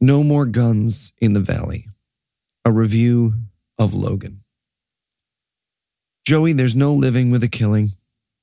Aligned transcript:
No 0.00 0.22
More 0.22 0.44
Guns 0.44 1.14
in 1.20 1.32
the 1.32 1.40
Valley, 1.40 1.88
a 2.64 2.72
review 2.72 3.34
of 3.78 3.94
Logan. 3.94 4.42
Joey, 6.26 6.52
there's 6.52 6.76
no 6.76 6.92
living 6.92 7.30
with 7.30 7.42
a 7.42 7.48
killing. 7.48 7.92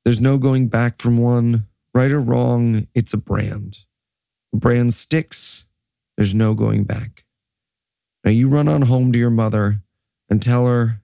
There's 0.04 0.22
no 0.22 0.40
going 0.40 0.68
back 0.68 1.00
from 1.00 1.18
one. 1.18 1.68
Right 1.94 2.12
or 2.12 2.20
wrong, 2.20 2.88
it's 2.96 3.14
a 3.14 3.18
brand. 3.18 3.86
A 4.54 4.58
brand 4.58 4.96
sticks, 4.96 5.66
there's 6.18 6.34
no 6.34 6.56
going 6.56 6.86
back. 6.86 7.24
Now 8.24 8.32
you 8.32 8.50
run 8.50 8.68
on 8.68 8.84
home 8.84 9.12
to 9.12 9.20
your 9.20 9.30
mother 9.30 9.84
and 10.30 10.42
tell 10.42 10.66
her, 10.66 11.02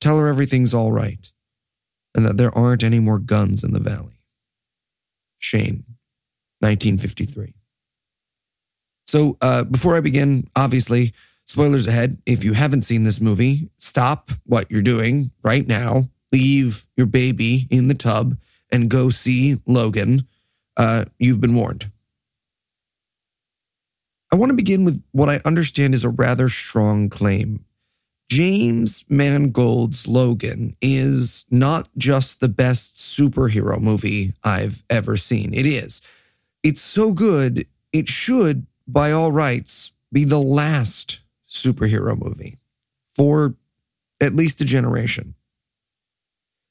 tell 0.00 0.18
her 0.18 0.28
everything's 0.28 0.74
all 0.74 0.92
right 0.92 1.32
and 2.14 2.24
that 2.24 2.38
there 2.38 2.56
aren't 2.56 2.82
any 2.82 2.98
more 2.98 3.18
guns 3.18 3.62
in 3.62 3.72
the 3.72 3.80
valley. 3.80 4.22
Shane, 5.38 5.84
1953. 6.60 7.54
So 9.06 9.36
uh, 9.40 9.64
before 9.64 9.96
I 9.96 10.00
begin, 10.00 10.48
obviously, 10.56 11.12
spoilers 11.46 11.86
ahead. 11.86 12.18
If 12.26 12.44
you 12.44 12.52
haven't 12.52 12.82
seen 12.82 13.04
this 13.04 13.20
movie, 13.20 13.70
stop 13.78 14.30
what 14.44 14.70
you're 14.70 14.82
doing 14.82 15.30
right 15.42 15.66
now. 15.66 16.08
Leave 16.32 16.86
your 16.96 17.06
baby 17.06 17.66
in 17.70 17.88
the 17.88 17.94
tub 17.94 18.36
and 18.70 18.90
go 18.90 19.10
see 19.10 19.56
Logan. 19.66 20.26
Uh, 20.76 21.04
you've 21.18 21.40
been 21.40 21.54
warned. 21.54 21.86
I 24.32 24.36
want 24.36 24.50
to 24.50 24.56
begin 24.56 24.84
with 24.84 25.02
what 25.12 25.28
I 25.28 25.40
understand 25.44 25.94
is 25.94 26.04
a 26.04 26.10
rather 26.10 26.48
strong 26.48 27.08
claim. 27.08 27.64
James 28.28 29.04
Mangold's 29.08 30.08
Logan 30.08 30.74
is 30.82 31.46
not 31.48 31.88
just 31.96 32.40
the 32.40 32.48
best 32.48 32.96
superhero 32.96 33.80
movie 33.80 34.34
I've 34.42 34.82
ever 34.90 35.16
seen. 35.16 35.54
It 35.54 35.64
is. 35.64 36.02
It's 36.64 36.80
so 36.80 37.14
good, 37.14 37.66
it 37.92 38.08
should, 38.08 38.66
by 38.86 39.12
all 39.12 39.32
rights, 39.32 39.92
be 40.12 40.24
the 40.24 40.40
last 40.40 41.20
superhero 41.48 42.16
movie 42.18 42.58
for 43.14 43.54
at 44.20 44.34
least 44.34 44.60
a 44.60 44.64
generation. 44.64 45.34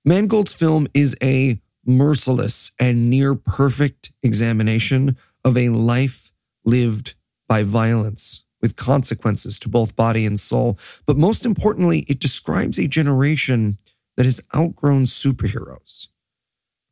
Mangold's 0.04 0.54
film 0.54 0.88
is 0.94 1.18
a 1.22 1.60
merciless 1.86 2.72
and 2.80 3.10
near 3.10 3.36
perfect 3.36 4.12
examination 4.24 5.18
of 5.44 5.58
a 5.58 5.70
life 5.70 6.32
lived 6.64 7.16
by 7.48 7.64
violence 7.64 8.44
with 8.62 8.76
consequences 8.76 9.60
to 9.60 9.70
both 9.70 9.96
body 9.96 10.26
and 10.26 10.40
soul. 10.40 10.80
But 11.06 11.18
most 11.18 11.46
importantly, 11.46 12.06
it 12.08 12.20
describes 12.20 12.80
a 12.80 12.88
generation 12.88 13.78
that 14.18 14.26
has 14.26 14.42
outgrown 14.56 15.04
superheroes. 15.04 16.08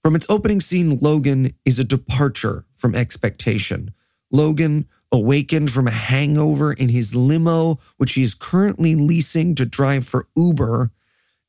From 0.01 0.15
its 0.15 0.29
opening 0.29 0.59
scene, 0.59 0.99
Logan 0.99 1.53
is 1.65 1.79
a 1.79 1.83
departure 1.83 2.65
from 2.75 2.93
expectation. 2.93 3.93
Logan 4.31 4.87
awakened 5.13 5.71
from 5.71 5.87
a 5.87 5.91
hangover 5.91 6.73
in 6.73 6.89
his 6.89 7.15
limo, 7.15 7.79
which 7.97 8.13
he 8.13 8.23
is 8.23 8.33
currently 8.33 8.95
leasing 8.95 9.55
to 9.55 9.65
drive 9.65 10.05
for 10.05 10.27
Uber. 10.35 10.91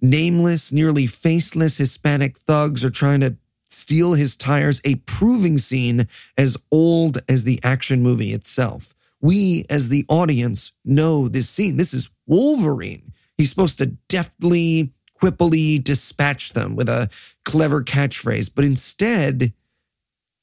Nameless, 0.01 0.71
nearly 0.71 1.07
faceless 1.07 1.79
Hispanic 1.79 2.39
thugs 2.39 2.85
are 2.85 2.91
trying 2.91 3.21
to 3.21 3.37
steal 3.67 4.13
his 4.13 4.37
tires, 4.37 4.81
a 4.85 4.97
proving 4.97 5.59
scene 5.59 6.07
as 6.39 6.57
old 6.71 7.19
as 7.29 7.45
the 7.45 7.59
action 7.65 8.03
movie 8.03 8.31
itself 8.33 8.95
we 9.25 9.65
as 9.71 9.89
the 9.89 10.05
audience 10.11 10.73
know 10.85 11.29
this 11.29 11.49
scene. 11.49 11.79
This 11.79 11.95
is 11.95 12.11
Wolverine. 12.27 13.15
He's 13.39 13.49
supposed 13.49 13.79
to 13.79 13.87
deftly, 14.07 14.93
quippily 15.19 15.83
dispatch 15.83 16.53
them 16.53 16.77
with 16.77 16.91
a 16.91 17.09
clever 17.43 17.83
catchphrase, 17.83 18.53
but 18.55 18.67
instead, 18.67 19.55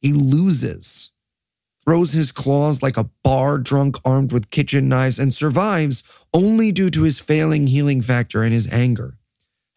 he 0.01 0.13
loses, 0.13 1.11
throws 1.83 2.11
his 2.11 2.31
claws 2.31 2.81
like 2.81 2.97
a 2.97 3.09
bar 3.23 3.57
drunk 3.57 3.97
armed 4.05 4.31
with 4.31 4.51
kitchen 4.51 4.87
knives, 4.87 5.19
and 5.19 5.33
survives 5.33 6.03
only 6.33 6.71
due 6.71 6.89
to 6.89 7.03
his 7.03 7.19
failing 7.19 7.67
healing 7.67 8.01
factor 8.01 8.43
and 8.43 8.53
his 8.53 8.71
anger. 8.71 9.17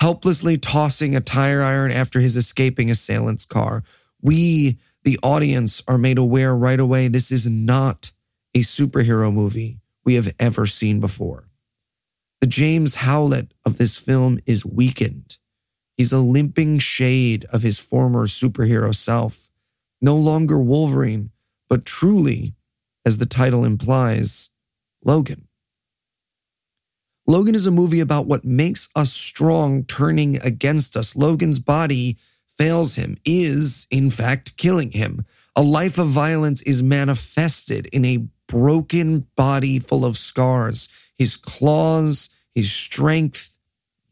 Helplessly 0.00 0.58
tossing 0.58 1.16
a 1.16 1.20
tire 1.20 1.62
iron 1.62 1.91
after 1.91 2.20
his 2.20 2.37
escaping 2.37 2.91
assailant's 2.91 3.47
car. 3.47 3.82
We, 4.20 4.78
the 5.03 5.19
audience, 5.22 5.82
are 5.88 5.98
made 5.98 6.19
aware 6.19 6.54
right 6.54 6.81
away 6.81 7.09
this 7.09 7.32
is 7.32 7.47
not 7.47 8.12
a 8.54 8.60
superhero 8.60 9.32
movie 9.32 9.81
we 10.04 10.15
have 10.15 10.34
ever 10.38 10.66
seen 10.66 11.00
before. 11.00 11.48
The 12.41 12.47
James 12.47 12.97
Howlett 12.97 13.54
of 13.65 13.78
this 13.78 13.97
film 13.97 14.38
is 14.44 14.66
weakened. 14.66 15.38
He's 15.97 16.12
a 16.12 16.19
limping 16.19 16.78
shade 16.78 17.47
of 17.53 17.62
his 17.62 17.78
former 17.78 18.26
superhero 18.26 18.94
self, 18.94 19.48
no 20.03 20.16
longer 20.16 20.60
Wolverine, 20.60 21.31
but 21.74 21.84
truly, 21.84 22.54
as 23.04 23.18
the 23.18 23.26
title 23.26 23.64
implies, 23.64 24.50
Logan. 25.04 25.48
Logan 27.26 27.56
is 27.56 27.66
a 27.66 27.72
movie 27.72 27.98
about 27.98 28.28
what 28.28 28.44
makes 28.44 28.88
us 28.94 29.12
strong 29.12 29.82
turning 29.82 30.36
against 30.44 30.96
us. 30.96 31.16
Logan's 31.16 31.58
body 31.58 32.16
fails 32.46 32.94
him, 32.94 33.16
is, 33.24 33.88
in 33.90 34.08
fact, 34.08 34.56
killing 34.56 34.92
him. 34.92 35.26
A 35.56 35.62
life 35.62 35.98
of 35.98 36.06
violence 36.06 36.62
is 36.62 36.80
manifested 36.80 37.86
in 37.86 38.04
a 38.04 38.28
broken 38.46 39.26
body 39.34 39.80
full 39.80 40.04
of 40.04 40.16
scars, 40.16 40.88
his 41.18 41.34
claws, 41.34 42.30
his 42.54 42.70
strength, 42.70 43.58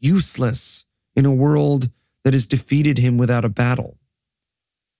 useless 0.01 0.83
in 1.15 1.25
a 1.25 1.33
world 1.33 1.89
that 2.25 2.33
has 2.33 2.45
defeated 2.45 2.97
him 2.97 3.17
without 3.17 3.45
a 3.45 3.49
battle. 3.63 3.97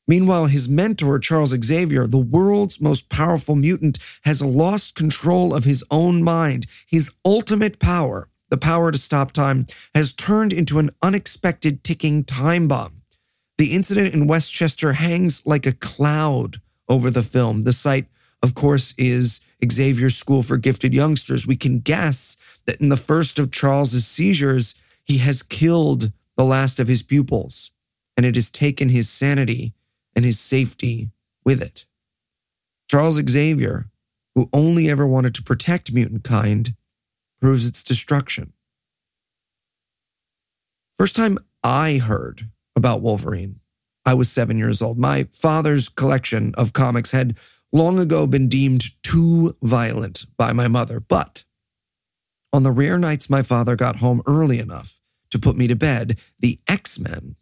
Meanwhile, 0.08 0.48
his 0.48 0.68
mentor, 0.68 1.18
Charles 1.20 1.52
Xavier, 1.52 2.08
the 2.08 2.20
world's 2.20 2.82
most 2.82 3.10
powerful 3.10 3.56
mutant, 3.56 3.98
has 4.24 4.42
lost 4.42 4.96
control 4.96 5.54
of 5.54 5.64
his 5.64 5.84
own 5.90 6.24
mind. 6.24 6.66
His 6.88 7.14
ultimate 7.26 7.80
power, 7.80 8.28
the 8.50 8.58
power 8.58 8.92
to 8.92 8.98
stop 8.98 9.32
time, 9.32 9.66
has 9.96 10.14
turned 10.14 10.52
into 10.52 10.80
an 10.80 10.90
unexpected 11.02 11.84
ticking 11.84 12.24
time 12.24 12.68
bomb. 12.68 13.02
The 13.58 13.74
incident 13.74 14.14
in 14.14 14.28
Westchester 14.28 14.94
hangs 14.94 15.46
like 15.46 15.66
a 15.66 15.72
cloud 15.72 16.58
over 16.90 17.10
the 17.10 17.22
film, 17.22 17.64
the 17.64 17.74
site 17.74 18.08
of 18.44 18.54
course, 18.54 18.94
is 18.98 19.40
Xavier's 19.66 20.18
School 20.18 20.44
for 20.44 20.58
Gifted 20.58 20.94
Youngsters. 20.94 21.48
We 21.48 21.56
can 21.56 21.80
guess 21.80 22.36
that 22.66 22.82
in 22.82 22.90
the 22.90 22.98
first 22.98 23.40
of 23.40 23.52
Charles's 23.52 24.06
seizures, 24.06 24.76
he 25.06 25.20
has 25.20 25.42
killed 25.42 26.12
the 26.36 26.44
last 26.44 26.78
of 26.80 26.90
his 26.90 27.02
pupils, 27.02 27.72
and 28.18 28.26
it 28.26 28.36
has 28.36 28.52
taken 28.52 28.90
his 28.90 29.10
sanity 29.10 29.74
and 30.16 30.26
his 30.26 30.40
safety 30.40 31.10
with 31.46 31.62
it. 31.62 31.86
Charles 32.90 33.16
Xavier, 33.16 33.90
who 34.36 34.50
only 34.54 34.90
ever 34.90 35.08
wanted 35.08 35.36
to 35.36 35.44
protect 35.44 35.94
mutant 35.94 36.24
kind, 36.24 36.76
proves 37.42 37.68
its 37.68 37.84
destruction. 37.84 38.54
First 40.96 41.16
time 41.16 41.38
I 41.64 41.98
heard 41.98 42.50
about 42.76 43.02
Wolverine, 43.02 43.60
I 44.06 44.14
was 44.14 44.32
seven 44.32 44.58
years 44.58 44.82
old. 44.82 44.98
My 44.98 45.28
father's 45.32 45.90
collection 45.90 46.54
of 46.56 46.74
comics 46.74 47.12
had 47.12 47.36
long 47.72 48.00
ago 48.00 48.28
been 48.28 48.48
deemed 48.48 48.84
too 49.02 49.56
violent 49.62 50.26
by 50.38 50.54
my 50.54 50.68
mother, 50.68 51.00
but 51.00 51.44
on 52.52 52.64
the 52.64 52.72
rare 52.72 53.00
nights 53.00 53.30
my 53.30 53.42
father 53.42 53.76
got 53.76 53.98
home 53.98 54.22
early 54.28 54.60
enough 54.60 55.00
to 55.32 55.40
put 55.40 55.58
me 55.58 55.68
to 55.68 55.76
bed, 55.76 56.20
the 56.40 56.60
X 56.68 57.00
Men 57.00 57.36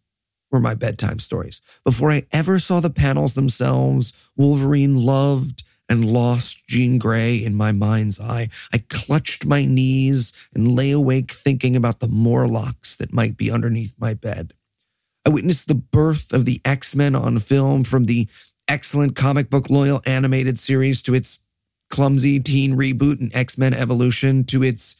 were 0.51 0.59
my 0.59 0.75
bedtime 0.75 1.19
stories. 1.19 1.61
Before 1.83 2.11
I 2.11 2.25
ever 2.31 2.59
saw 2.59 2.79
the 2.79 2.89
panels 2.89 3.33
themselves, 3.33 4.13
Wolverine 4.35 4.97
loved 4.97 5.63
and 5.87 6.05
lost 6.05 6.67
Jean 6.67 6.97
Grey 6.97 7.35
in 7.35 7.53
my 7.53 7.71
mind's 7.71 8.19
eye. 8.19 8.49
I 8.73 8.79
clutched 8.89 9.45
my 9.45 9.65
knees 9.65 10.31
and 10.53 10.71
lay 10.71 10.91
awake 10.91 11.31
thinking 11.31 11.75
about 11.75 11.99
the 11.99 12.07
Morlocks 12.07 12.95
that 12.95 13.13
might 13.13 13.35
be 13.35 13.51
underneath 13.51 13.95
my 13.99 14.13
bed. 14.13 14.53
I 15.25 15.29
witnessed 15.29 15.67
the 15.67 15.75
birth 15.75 16.33
of 16.33 16.45
the 16.45 16.61
X 16.65 16.95
Men 16.95 17.15
on 17.15 17.39
film 17.39 17.83
from 17.83 18.05
the 18.05 18.27
excellent 18.67 19.15
comic 19.15 19.49
book 19.49 19.69
loyal 19.69 20.01
animated 20.05 20.57
series 20.57 21.01
to 21.03 21.13
its 21.13 21.43
clumsy 21.89 22.39
teen 22.39 22.77
reboot 22.77 23.19
and 23.19 23.35
X 23.35 23.57
Men 23.57 23.73
Evolution 23.73 24.45
to 24.45 24.63
its 24.63 24.95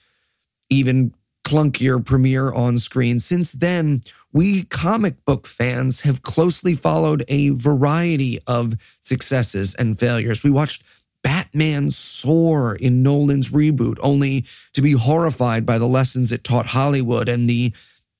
even 0.69 1.13
clunkier 1.45 2.05
premiere 2.05 2.51
on 2.53 2.77
screen. 2.77 3.19
Since 3.19 3.53
then, 3.53 4.01
we 4.33 4.63
comic 4.63 5.23
book 5.25 5.45
fans 5.45 6.01
have 6.01 6.21
closely 6.21 6.73
followed 6.73 7.23
a 7.27 7.49
variety 7.49 8.39
of 8.47 8.75
successes 9.01 9.75
and 9.75 9.99
failures. 9.99 10.43
We 10.43 10.51
watched 10.51 10.83
Batman 11.23 11.91
soar 11.91 12.75
in 12.75 13.03
Nolan's 13.03 13.49
reboot, 13.49 13.97
only 14.01 14.45
to 14.73 14.81
be 14.81 14.93
horrified 14.93 15.65
by 15.65 15.77
the 15.77 15.87
lessons 15.87 16.31
it 16.31 16.43
taught 16.43 16.67
Hollywood 16.67 17.29
and 17.29 17.49
the 17.49 17.73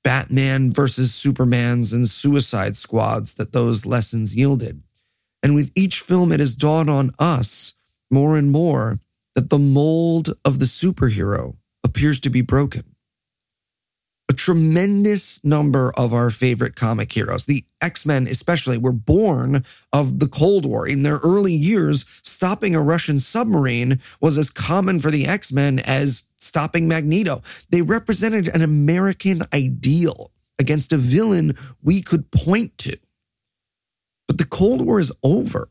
Batman 0.04 0.70
versus 0.70 1.12
Supermans 1.12 1.92
and 1.92 2.08
Suicide 2.08 2.76
Squads 2.76 3.34
that 3.34 3.52
those 3.52 3.86
lessons 3.86 4.36
yielded. 4.36 4.82
And 5.42 5.54
with 5.54 5.72
each 5.76 6.00
film, 6.00 6.32
it 6.32 6.40
has 6.40 6.54
dawned 6.54 6.90
on 6.90 7.12
us 7.18 7.74
more 8.10 8.36
and 8.36 8.50
more 8.50 9.00
that 9.34 9.50
the 9.50 9.58
mold 9.58 10.34
of 10.44 10.58
the 10.58 10.66
superhero 10.66 11.56
appears 11.82 12.20
to 12.20 12.30
be 12.30 12.42
broken. 12.42 12.91
A 14.32 14.34
tremendous 14.34 15.44
number 15.44 15.92
of 15.98 16.14
our 16.14 16.30
favorite 16.30 16.74
comic 16.74 17.12
heroes, 17.12 17.44
the 17.44 17.64
X 17.82 18.06
Men 18.06 18.26
especially, 18.26 18.78
were 18.78 18.90
born 18.90 19.62
of 19.92 20.20
the 20.20 20.26
Cold 20.26 20.64
War. 20.64 20.88
In 20.88 21.02
their 21.02 21.18
early 21.18 21.52
years, 21.52 22.06
stopping 22.22 22.74
a 22.74 22.80
Russian 22.80 23.20
submarine 23.20 24.00
was 24.22 24.38
as 24.38 24.48
common 24.48 25.00
for 25.00 25.10
the 25.10 25.26
X 25.26 25.52
Men 25.52 25.80
as 25.80 26.22
stopping 26.38 26.88
Magneto. 26.88 27.42
They 27.68 27.82
represented 27.82 28.48
an 28.48 28.62
American 28.62 29.42
ideal 29.52 30.32
against 30.58 30.94
a 30.94 30.96
villain 30.96 31.52
we 31.82 32.00
could 32.00 32.30
point 32.30 32.78
to. 32.78 32.96
But 34.28 34.38
the 34.38 34.46
Cold 34.46 34.80
War 34.80 34.98
is 34.98 35.12
over. 35.22 35.68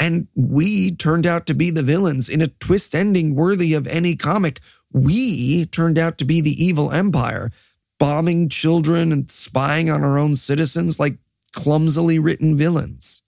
And 0.00 0.26
we 0.34 0.96
turned 0.96 1.28
out 1.28 1.46
to 1.46 1.54
be 1.54 1.70
the 1.70 1.84
villains 1.84 2.28
in 2.28 2.42
a 2.42 2.48
twist 2.48 2.92
ending 2.92 3.36
worthy 3.36 3.72
of 3.72 3.86
any 3.86 4.16
comic. 4.16 4.58
We 4.92 5.66
turned 5.66 5.96
out 5.96 6.18
to 6.18 6.24
be 6.24 6.40
the 6.40 6.64
evil 6.64 6.90
empire 6.90 7.52
bombing 7.98 8.48
children 8.48 9.12
and 9.12 9.30
spying 9.30 9.90
on 9.90 10.02
our 10.02 10.18
own 10.18 10.34
citizens 10.34 10.98
like 10.98 11.18
clumsily 11.52 12.18
written 12.18 12.56
villains. 12.56 13.22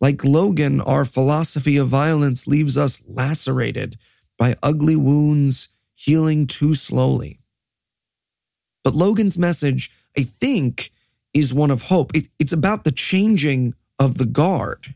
Like 0.00 0.24
Logan, 0.24 0.80
our 0.80 1.04
philosophy 1.04 1.76
of 1.76 1.88
violence 1.88 2.46
leaves 2.46 2.76
us 2.76 3.02
lacerated 3.06 3.96
by 4.36 4.56
ugly 4.62 4.96
wounds 4.96 5.68
healing 5.94 6.46
too 6.46 6.74
slowly. 6.74 7.38
But 8.82 8.94
Logan's 8.94 9.38
message, 9.38 9.92
I 10.18 10.22
think, 10.22 10.90
is 11.32 11.54
one 11.54 11.70
of 11.70 11.82
hope. 11.82 12.14
It, 12.16 12.28
it's 12.38 12.52
about 12.52 12.84
the 12.84 12.92
changing 12.92 13.74
of 13.98 14.18
the 14.18 14.26
guard. 14.26 14.94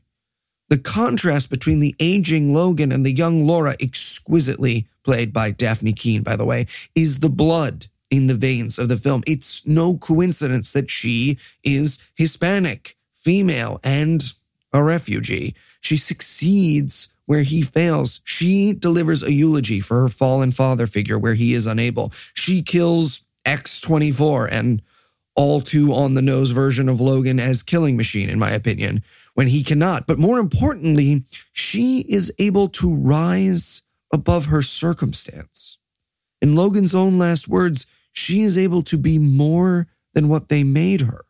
The 0.69 0.79
contrast 0.79 1.49
between 1.49 1.79
the 1.79 1.95
aging 2.01 2.53
Logan 2.53 2.91
and 2.91 3.07
the 3.07 3.13
young 3.13 3.47
Laura, 3.47 3.75
exquisitely 3.81 4.89
played 5.05 5.33
by 5.33 5.53
Dafne 5.53 5.97
Keen, 5.97 6.25
by 6.25 6.35
the 6.35 6.45
way, 6.45 6.67
is 6.97 7.21
the 7.21 7.31
blood 7.31 7.87
in 8.11 8.27
the 8.27 8.35
veins 8.35 8.79
of 8.79 8.89
the 8.89 8.97
film. 8.97 9.23
It's 9.27 9.67
no 9.67 9.97
coincidence 9.97 10.73
that 10.73 10.91
she 10.91 11.39
is 11.63 11.99
Hispanic, 12.15 12.97
female, 13.15 13.81
and 13.83 14.23
a 14.73 14.83
refugee. 14.83 15.55
She 15.81 15.97
succeeds 15.97 17.09
where 17.27 17.43
he 17.43 17.63
fails. 17.63 18.21
She 18.25 18.73
delivers 18.73 19.23
a 19.23 19.33
eulogy 19.33 19.81
for 19.81 20.03
her 20.03 20.09
fallen 20.09 20.53
father 20.53 20.87
figure 20.87 21.19
where 21.19 21.35
he 21.35 21.55
is 21.55 21.67
unable. 21.67 22.13
She 22.35 22.63
kills 22.63 23.25
X24 23.45 24.49
and 24.51 24.83
all 25.35 25.61
too 25.61 25.93
on 25.93 26.15
the 26.15 26.23
nose 26.23 26.51
version 26.51 26.89
of 26.89 27.01
Logan 27.01 27.39
as 27.39 27.63
Killing 27.63 27.97
Machine, 27.97 28.31
in 28.31 28.39
my 28.39 28.51
opinion, 28.51 29.03
when 29.35 29.49
he 29.49 29.63
cannot. 29.63 30.07
But 30.07 30.19
more 30.19 30.39
importantly, 30.39 31.25
she 31.53 32.07
is 32.09 32.33
able 32.39 32.69
to 32.69 32.95
rise 32.95 33.83
above 34.13 34.47
her 34.47 34.63
circumstance. 34.63 35.79
In 36.41 36.55
Logan's 36.55 36.95
own 36.95 37.19
last 37.19 37.49
words, 37.49 37.87
she 38.17 38.41
is 38.41 38.57
able 38.57 38.83
to 38.83 38.97
be 38.97 39.19
more 39.19 39.87
than 40.15 40.29
what 40.29 40.49
they 40.49 40.65
made 40.65 41.03
her. 41.03 41.21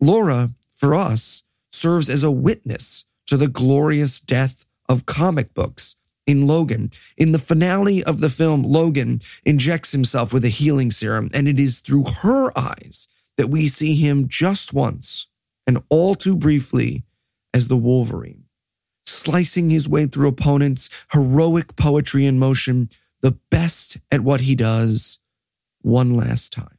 Laura, 0.00 0.50
for 0.72 0.94
us, 0.94 1.42
serves 1.72 2.08
as 2.08 2.22
a 2.22 2.30
witness 2.30 3.04
to 3.26 3.36
the 3.36 3.48
glorious 3.48 4.20
death 4.20 4.64
of 4.88 5.06
comic 5.06 5.52
books 5.54 5.96
in 6.24 6.46
Logan. 6.46 6.90
In 7.16 7.32
the 7.32 7.40
finale 7.40 8.02
of 8.04 8.20
the 8.20 8.30
film, 8.30 8.62
Logan 8.62 9.20
injects 9.44 9.90
himself 9.90 10.32
with 10.32 10.44
a 10.44 10.50
healing 10.50 10.92
serum, 10.92 11.30
and 11.34 11.48
it 11.48 11.58
is 11.58 11.80
through 11.80 12.04
her 12.22 12.56
eyes 12.56 13.08
that 13.36 13.48
we 13.48 13.66
see 13.66 13.96
him 13.96 14.28
just 14.28 14.72
once 14.72 15.26
and 15.66 15.82
all 15.88 16.14
too 16.14 16.36
briefly 16.36 17.02
as 17.52 17.66
the 17.66 17.76
Wolverine, 17.76 18.44
slicing 19.04 19.70
his 19.70 19.88
way 19.88 20.06
through 20.06 20.28
opponents, 20.28 20.88
heroic 21.12 21.74
poetry 21.74 22.24
in 22.24 22.38
motion, 22.38 22.88
the 23.20 23.36
best 23.50 23.96
at 24.12 24.20
what 24.20 24.42
he 24.42 24.54
does 24.54 25.18
one 25.86 26.16
last 26.16 26.52
time. 26.52 26.78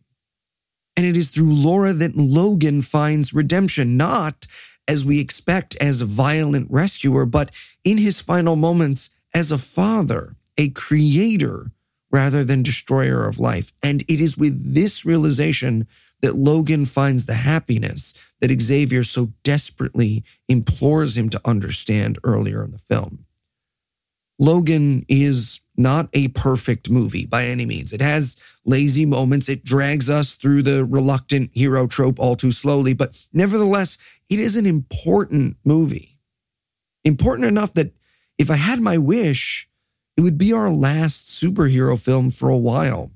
And 0.97 1.05
it 1.05 1.15
is 1.15 1.29
through 1.29 1.53
Laura 1.53 1.93
that 1.93 2.17
Logan 2.17 2.81
finds 2.81 3.33
redemption, 3.33 3.95
not 3.95 4.45
as 4.87 5.05
we 5.05 5.21
expect 5.21 5.75
as 5.77 6.01
a 6.01 6.05
violent 6.05 6.67
rescuer, 6.69 7.25
but 7.25 7.51
in 7.85 7.97
his 7.97 8.19
final 8.19 8.57
moments 8.57 9.11
as 9.33 9.51
a 9.51 9.57
father, 9.57 10.35
a 10.57 10.69
creator 10.71 11.71
rather 12.11 12.43
than 12.43 12.63
destroyer 12.63 13.27
of 13.27 13.39
life. 13.39 13.71
And 13.81 14.01
it 14.09 14.19
is 14.19 14.37
with 14.37 14.73
this 14.73 15.05
realization 15.05 15.87
that 16.21 16.35
Logan 16.35 16.85
finds 16.85 17.25
the 17.25 17.35
happiness 17.35 18.13
that 18.41 18.61
Xavier 18.61 19.03
so 19.03 19.29
desperately 19.43 20.23
implores 20.49 21.15
him 21.15 21.29
to 21.29 21.41
understand 21.45 22.17
earlier 22.23 22.63
in 22.63 22.71
the 22.71 22.77
film. 22.77 23.26
Logan 24.39 25.05
is 25.07 25.61
not 25.75 26.09
a 26.13 26.27
perfect 26.29 26.89
movie 26.89 27.25
by 27.25 27.45
any 27.45 27.65
means. 27.65 27.93
It 27.93 28.01
has 28.01 28.37
lazy 28.65 29.05
moments. 29.05 29.49
It 29.49 29.63
drags 29.63 30.09
us 30.09 30.35
through 30.35 30.63
the 30.63 30.85
reluctant 30.85 31.51
hero 31.53 31.87
trope 31.87 32.19
all 32.19 32.35
too 32.35 32.51
slowly, 32.51 32.93
but 32.93 33.19
nevertheless, 33.33 33.97
it 34.29 34.39
is 34.39 34.55
an 34.55 34.65
important 34.65 35.57
movie. 35.63 36.17
Important 37.03 37.47
enough 37.47 37.73
that 37.73 37.93
if 38.37 38.51
I 38.51 38.57
had 38.57 38.79
my 38.79 38.97
wish, 38.97 39.69
it 40.17 40.21
would 40.21 40.37
be 40.37 40.51
our 40.51 40.71
last 40.71 41.27
superhero 41.27 41.99
film 41.99 42.31
for 42.31 42.49
a 42.49 42.57
while. 42.57 43.11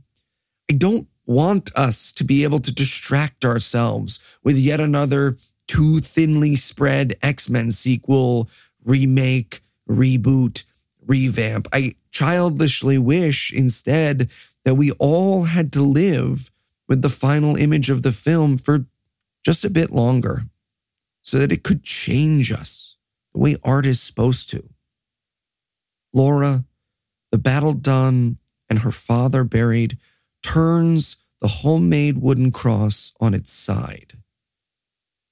I 0.69 0.75
don't 0.75 1.07
want 1.25 1.75
us 1.75 2.13
to 2.13 2.23
be 2.23 2.44
able 2.44 2.59
to 2.59 2.73
distract 2.73 3.44
ourselves 3.45 4.19
with 4.44 4.57
yet 4.57 4.79
another 4.79 5.38
too 5.68 6.00
thinly 6.00 6.56
spread 6.56 7.15
X 7.21 7.50
Men 7.50 7.71
sequel, 7.71 8.50
remake, 8.83 9.62
reboot, 9.89 10.63
revamp. 11.06 11.68
I 11.74 11.94
childishly 12.12 12.98
wish 12.98 13.51
instead 13.53 14.30
that 14.65 14.75
we 14.75 14.92
all 15.00 15.44
had 15.44 15.71
to 15.74 15.81
live 15.81 16.51
with 16.88 17.01
the 17.01 17.09
final 17.09 17.56
image 17.56 17.89
of 17.89 18.03
the 18.03 18.12
film 18.12 18.57
for 18.57 18.86
just 19.44 19.65
a 19.65 19.69
bit 19.69 19.92
longer 19.92 20.44
so 21.24 21.38
that 21.38 21.51
it 21.51 21.63
could 21.63 21.83
change 21.83 22.51
us 22.51 22.98
the 23.33 23.39
way 23.39 23.56
art 23.63 23.86
is 23.86 24.01
supposed 24.01 24.50
to. 24.50 24.69
Laura, 26.13 26.65
the 27.31 27.38
battle 27.38 27.74
done 27.74 28.38
and 28.69 28.80
her 28.80 28.92
father 28.92 29.44
buried, 29.44 29.97
turns 30.44 31.18
the 31.39 31.47
homemade 31.47 32.18
wooden 32.18 32.51
cross 32.51 33.13
on 33.19 33.33
its 33.33 33.51
side, 33.51 34.13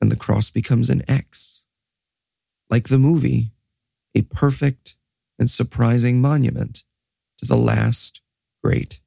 and 0.01 0.12
the 0.12 0.15
cross 0.15 0.50
becomes 0.50 0.89
an 0.89 1.04
X. 1.07 1.63
Like 2.69 2.88
the 2.88 2.98
movie, 2.98 3.51
a 4.15 4.24
perfect 4.24 4.95
and 5.39 5.50
surprising 5.50 6.21
monument 6.21 6.83
to 7.38 7.45
the 7.45 7.57
last 7.57 8.21
great 8.63 9.00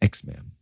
X 0.00 0.24
Man. 0.24 0.52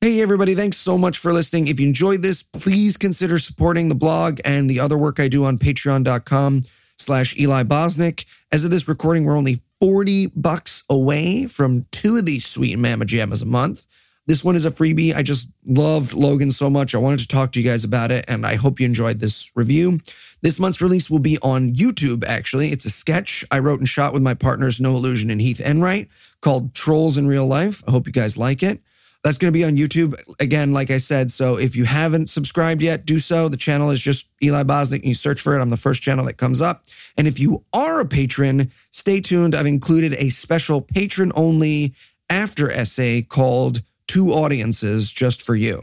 Hey, 0.00 0.22
everybody, 0.22 0.54
thanks 0.54 0.78
so 0.78 0.96
much 0.96 1.18
for 1.18 1.30
listening. 1.30 1.68
If 1.68 1.78
you 1.78 1.86
enjoyed 1.86 2.22
this, 2.22 2.42
please 2.42 2.96
consider 2.96 3.38
supporting 3.38 3.90
the 3.90 3.94
blog 3.94 4.40
and 4.46 4.68
the 4.68 4.80
other 4.80 4.96
work 4.96 5.20
I 5.20 5.28
do 5.28 5.44
on 5.44 5.58
patreon.com 5.58 6.62
slash 6.96 7.38
Eli 7.38 7.64
Bosnick. 7.64 8.24
As 8.50 8.64
of 8.64 8.70
this 8.70 8.88
recording, 8.88 9.24
we're 9.24 9.36
only 9.36 9.60
40 9.78 10.28
bucks 10.28 10.84
away 10.88 11.46
from 11.46 11.84
two 11.90 12.16
of 12.16 12.24
these 12.24 12.46
sweet 12.46 12.78
Mama 12.78 13.04
Jammas 13.04 13.42
a 13.42 13.46
month. 13.46 13.86
This 14.26 14.44
one 14.44 14.54
is 14.54 14.64
a 14.64 14.70
freebie. 14.70 15.14
I 15.14 15.22
just 15.22 15.48
loved 15.66 16.14
Logan 16.14 16.50
so 16.50 16.70
much. 16.70 16.94
I 16.94 16.98
wanted 16.98 17.20
to 17.20 17.28
talk 17.28 17.52
to 17.52 17.60
you 17.60 17.68
guys 17.68 17.84
about 17.84 18.10
it, 18.10 18.24
and 18.28 18.46
I 18.46 18.54
hope 18.54 18.80
you 18.80 18.86
enjoyed 18.86 19.18
this 19.18 19.50
review. 19.54 19.98
This 20.42 20.58
month's 20.58 20.80
release 20.80 21.10
will 21.10 21.18
be 21.18 21.38
on 21.42 21.74
YouTube, 21.74 22.24
actually. 22.24 22.68
It's 22.68 22.86
a 22.86 22.90
sketch 22.90 23.44
I 23.50 23.58
wrote 23.58 23.78
and 23.78 23.88
shot 23.88 24.12
with 24.12 24.22
my 24.22 24.34
partners, 24.34 24.80
Noah 24.80 24.98
Lugeons 24.98 25.30
and 25.30 25.40
Heath 25.40 25.60
Enright, 25.60 26.08
called 26.40 26.74
Trolls 26.74 27.18
in 27.18 27.26
Real 27.26 27.46
Life. 27.46 27.82
I 27.86 27.90
hope 27.90 28.06
you 28.06 28.12
guys 28.12 28.36
like 28.36 28.62
it. 28.62 28.80
That's 29.22 29.36
going 29.36 29.52
to 29.52 29.58
be 29.58 29.64
on 29.64 29.76
YouTube 29.76 30.14
again, 30.40 30.72
like 30.72 30.90
I 30.90 30.96
said. 30.96 31.30
So 31.30 31.58
if 31.58 31.76
you 31.76 31.84
haven't 31.84 32.30
subscribed 32.30 32.80
yet, 32.80 33.04
do 33.04 33.18
so. 33.18 33.50
The 33.50 33.58
channel 33.58 33.90
is 33.90 34.00
just 34.00 34.30
Eli 34.42 34.62
Bosnick, 34.62 35.00
and 35.00 35.08
you 35.08 35.14
search 35.14 35.42
for 35.42 35.54
it. 35.54 35.60
I'm 35.60 35.68
the 35.68 35.76
first 35.76 36.00
channel 36.00 36.24
that 36.24 36.38
comes 36.38 36.62
up. 36.62 36.84
And 37.18 37.26
if 37.26 37.38
you 37.38 37.62
are 37.74 38.00
a 38.00 38.08
patron, 38.08 38.70
stay 38.90 39.20
tuned. 39.20 39.54
I've 39.54 39.66
included 39.66 40.14
a 40.14 40.30
special 40.30 40.80
patron 40.80 41.32
only 41.34 41.94
after 42.30 42.70
essay 42.70 43.20
called 43.20 43.82
Two 44.06 44.30
Audiences 44.30 45.12
just 45.12 45.42
for 45.42 45.54
you. 45.54 45.82